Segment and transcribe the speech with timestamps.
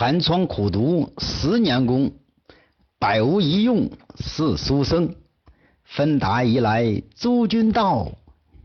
[0.00, 2.12] 寒窗苦读十年功，
[3.00, 3.90] 百无一用
[4.20, 5.16] 是书生。
[5.82, 8.12] 芬达一来诸君到，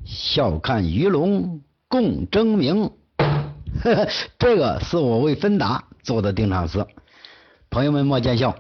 [0.06, 2.92] 笑看鱼龙共争鸣。
[3.18, 4.08] 呵呵，
[4.38, 6.86] 这个是我为芬达做的定场诗，
[7.72, 8.56] 朋友们莫见笑。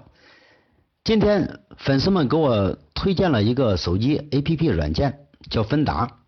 [1.03, 5.19] 今天粉丝们给我推荐了一个手机 APP 软件，
[5.51, 6.21] 叫芬达，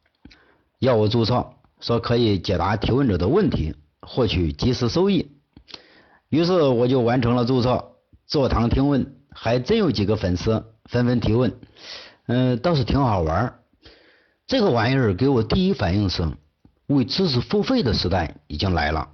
[0.78, 5.32] 要我注册，说可以解答提问者的问题，获取及时收益。
[6.36, 7.94] 于是我就完成了注册，
[8.28, 11.54] 坐堂听问，还真有几个粉丝纷纷提问，
[12.28, 13.60] 嗯，倒是挺好玩。
[14.46, 16.28] 这个玩意儿给我第一反应是，
[16.88, 19.12] 为知识付费的时代已经来了，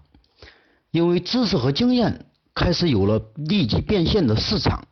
[0.90, 4.88] 因为知识和经验开始有了立即变现的市场。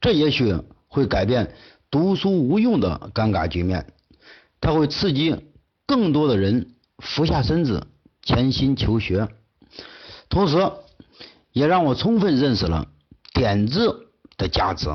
[0.00, 0.56] 这也许
[0.88, 1.54] 会改变
[1.88, 3.86] 读书无用的尴尬局面，
[4.60, 5.36] 它会刺激
[5.86, 7.86] 更多的人俯下身子
[8.24, 9.28] 潜心求学，
[10.28, 10.56] 同时
[11.58, 12.86] 也让我充分认识了
[13.34, 14.86] 点子的价值。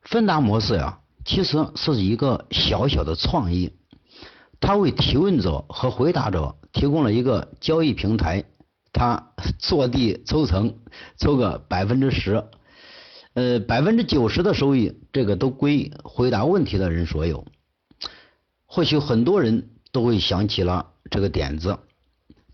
[0.00, 3.74] 芬达模式呀，其实是一个小小的创意，
[4.60, 8.44] 它为提问者和回答者提供了一个交易平台，
[8.94, 10.78] 它坐地抽成，
[11.18, 12.44] 抽个百分之十。
[13.34, 17.44] 呃，百分之九十的收益，这个都归回答问题的人所有。
[18.64, 21.78] 或许很多人都会想起了这个点子，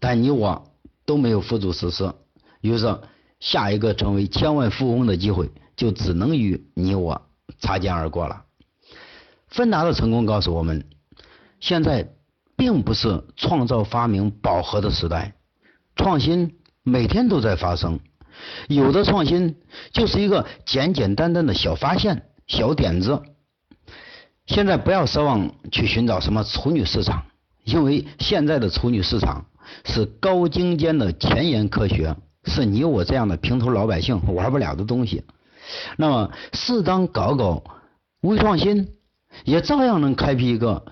[0.01, 0.73] 但你我
[1.05, 2.13] 都没有付诸实施。
[2.61, 2.99] 于是，
[3.47, 7.23] 下一个成为千万富翁的机会就只能与你我
[7.61, 8.43] 擦肩而过了。
[9.47, 10.85] 芬达的成功告诉我们，
[11.61, 12.09] 现在
[12.57, 15.35] 并不是创造发明饱和的时代，
[15.95, 18.01] 创新每天都在发生。
[18.67, 19.55] 有的创新
[19.93, 23.23] 就是一个简简单单的小发现、小点子。
[24.47, 27.27] 现在不要奢望去寻找什么处女市场，
[27.63, 29.47] 因为现在的处女市场
[29.85, 32.17] 是高精尖的前沿科学，
[32.47, 35.25] 是你我这样的平头老百姓玩不了的东西。
[35.97, 37.63] 那么，适当搞搞
[38.23, 38.89] 微创新，
[39.45, 40.85] 也照样能开辟一个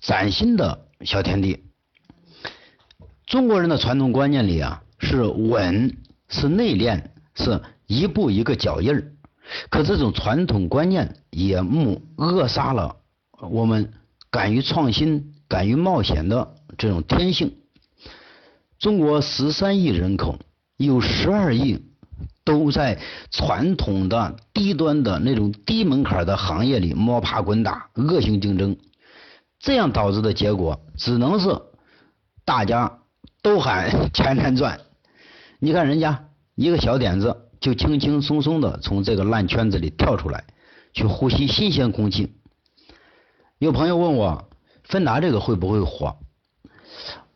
[0.00, 1.64] 崭新的小天地。
[3.26, 5.96] 中国人的传统观念里啊，是稳。
[6.34, 7.02] 是内敛，
[7.34, 9.12] 是一步一个脚印儿。
[9.68, 12.96] 可这种传统观念也目扼杀了
[13.38, 13.92] 我们
[14.30, 17.54] 敢于创新、敢于冒险的这种天性。
[18.78, 20.38] 中国十三亿人口，
[20.86, 21.80] 有十二亿
[22.44, 22.98] 都在
[23.30, 28.76] 传统的低端的那种低门槛的行业里摸爬滚打、恶性竞争，
[29.60, 31.56] 这样导致的结果只能是
[32.44, 32.98] 大家
[33.42, 34.80] 都喊 钱难赚。
[35.60, 40.44] 你看人家一个小点子，就轻轻松松的从这个烂圈子里跳出来，
[40.92, 42.34] 去呼吸新鲜空气。
[43.58, 44.48] 有朋友问我，
[44.82, 46.16] 芬达这个会不会火？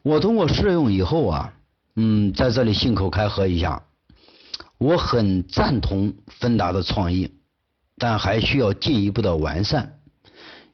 [0.03, 1.53] 我通过试用以后啊，
[1.97, 3.83] 嗯，在这里信口开河一下，
[4.79, 7.31] 我很赞同芬达的创意，
[7.97, 9.99] 但还需要进一步的完善，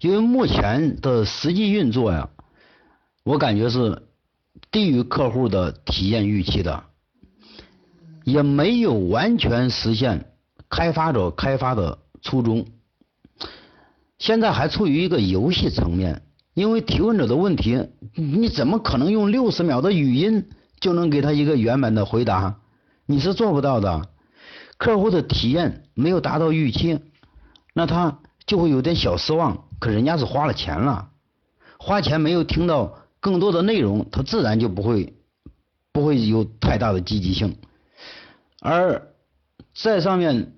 [0.01, 2.29] 因为目前的实际运作呀，
[3.23, 4.03] 我感觉是
[4.71, 6.85] 低于客户的体验预期的。
[8.25, 10.33] 也没有完全实现
[10.69, 12.67] 开发者开发的初衷，
[14.19, 16.23] 现在还处于一个游戏层面。
[16.55, 20.51] 因为提问者的问题，你怎么可能用六十秒的语音
[20.83, 22.59] 就能给他一个圆满的回答？
[23.07, 24.09] 你是做不到的。
[24.77, 26.99] 客户的体验没有达到预期，
[27.73, 29.65] 那他就会有点小失望。
[29.79, 31.11] 可人家是花了钱了，
[31.79, 35.15] 花钱没有听到更多的内容，他自然就不会
[35.93, 37.57] 不会有太大的积极性。
[38.61, 39.03] 而
[39.75, 40.55] 在上面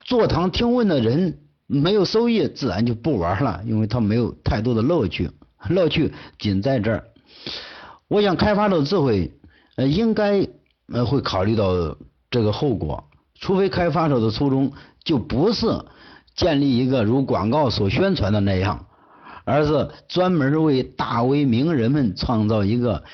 [0.00, 5.30] 坐堂听问的人没有收益，自然就不玩了，因为他没有太多的乐趣，
[5.70, 7.04] 乐趣仅在这儿。
[8.08, 9.37] 我想开发的智慧
[9.78, 10.44] 呃应该
[10.92, 11.96] 呃会考虑到
[12.32, 13.04] 这个后果，
[13.36, 14.72] 除非开发者的初衷
[15.04, 15.66] 就不是
[16.34, 18.86] 建立一个如广告所宣传的那样，
[19.44, 23.04] 而是专门为大 V 名人们创造一个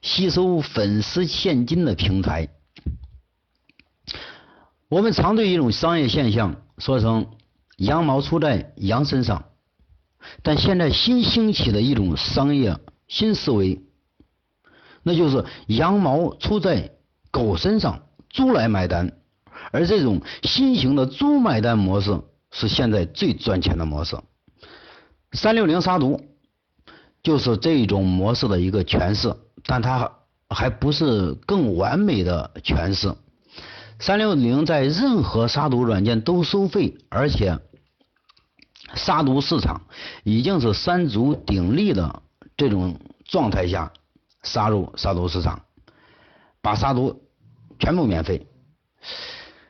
[0.00, 2.48] 吸收粉丝现金的平台。
[4.88, 7.26] 我们常对一种商业现象说成
[7.78, 9.46] “羊毛出在羊身上”，
[10.44, 13.80] 但现在新兴起的一种商业新思维，
[15.02, 16.90] 那就是“羊毛出在
[17.30, 19.12] 狗身上，猪来买单”。
[19.72, 22.20] 而这种新型的“猪买单”模式
[22.50, 24.16] 是现在最赚钱的模式。
[25.32, 26.20] 三六零杀毒
[27.22, 29.34] 就是这种模式的一个诠释，
[29.64, 30.10] 但它
[30.50, 33.14] 还不是更完美的诠释。
[33.98, 37.58] 三六零在任何杀毒软件都收费，而且
[38.94, 39.82] 杀毒市场
[40.24, 42.22] 已经是三足鼎立的
[42.56, 43.92] 这种状态下
[44.42, 45.62] 杀入杀毒市场，
[46.60, 47.22] 把杀毒
[47.78, 48.46] 全部免费，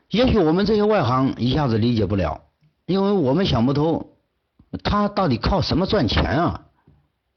[0.08, 2.42] 也许我们这些外行一下子理解不了，
[2.86, 4.16] 因为我们想不透
[4.82, 6.66] 他到底靠什么赚钱啊？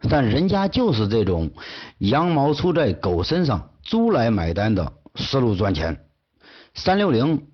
[0.09, 1.51] 但人家就是这种
[1.97, 6.05] 羊毛出在狗身上，猪来买单的思路赚钱。
[6.73, 7.47] 三六零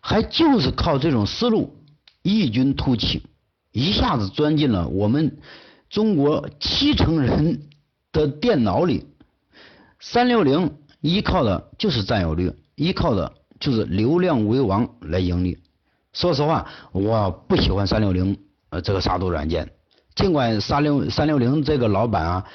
[0.00, 1.84] 还就是靠这种思路
[2.22, 3.26] 异军突起，
[3.72, 5.38] 一下子钻进了我们
[5.90, 7.68] 中国七成人
[8.14, 9.04] 的电脑里。
[10.00, 13.34] 三六零依靠的就是占有率，依靠的。
[13.60, 15.56] 就是流量为王来盈利。
[16.12, 18.36] 说实话，我不喜欢三六零
[18.68, 19.70] 呃这个杀毒软件。
[20.16, 22.46] 尽管三六三六零这个老板啊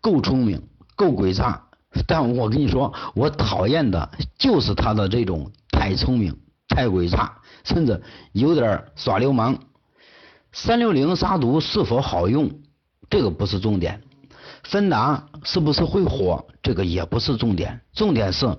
[0.00, 0.62] 够聪明
[0.94, 1.64] 够诡诈，
[2.06, 4.08] 但我跟你说，我讨厌的
[4.38, 6.38] 就是他的这种太聪明
[6.68, 8.00] 太诡诈，甚至
[8.32, 9.58] 有点耍流氓。
[10.52, 12.50] 三六零杀毒是否好用，
[13.10, 14.00] 这个不是重点。
[14.62, 17.80] 芬达是不是会火，这个也不是重点。
[17.92, 18.58] 重点是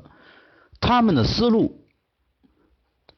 [0.80, 1.80] 他们的思路。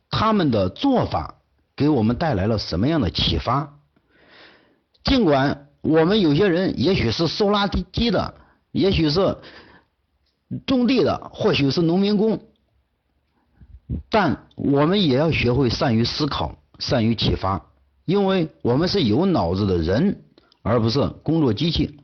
[0.08, 1.42] 他们的做法
[1.76, 3.80] 给我们带来了什么样的启发？
[5.04, 8.34] 尽管我们有些人也许是收垃圾的，
[8.72, 9.38] 也许是
[10.66, 12.40] 种地的，或许是农民工，
[14.10, 17.66] 但我们也要学会善于思考，善于启发，
[18.06, 20.24] 因为我们是有脑子的人，
[20.62, 22.00] 而不是工作机器。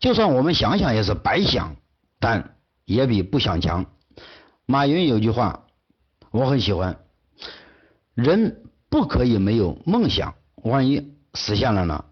[0.00, 1.76] 就算我们想想也是白想，
[2.20, 3.86] 但也比不想强。
[4.66, 5.66] 马云有句话，
[6.30, 6.98] 我很喜欢。
[8.14, 12.04] 人不可以没有梦想，万一实现了呢？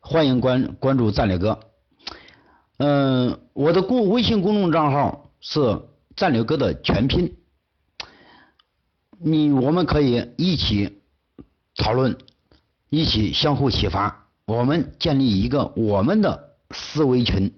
[0.00, 1.58] 欢迎关关注战略哥，
[2.78, 5.82] 嗯，我的公微信公众账号是
[6.14, 7.36] 战略哥的全拼，
[9.18, 11.02] 你我们可以一起
[11.76, 12.16] 讨论，
[12.88, 17.52] 一起相互启发，我们建立一个我们的思维群。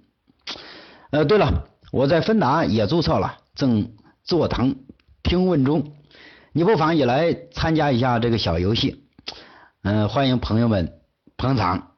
[1.10, 3.92] 呃，对了，我在芬达也注册了，正
[4.24, 4.74] 坐堂
[5.22, 5.92] 听问中。
[6.52, 9.04] 你不妨也来参加一下这个小游戏，
[9.82, 11.00] 嗯，欢迎朋友们
[11.36, 11.92] 捧场，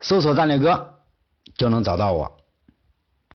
[0.00, 1.00] 搜索战略哥
[1.56, 2.36] 就能找到我。